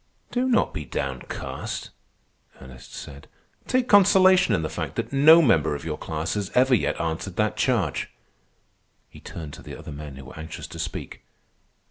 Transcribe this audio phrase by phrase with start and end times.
[0.31, 1.91] "Do not be downcast,"
[2.59, 3.27] Ernest said.
[3.67, 7.35] "Take consolation in the fact that no member of your class has ever yet answered
[7.35, 8.09] that charge."
[9.11, 11.21] He turned to the other men who were anxious to speak.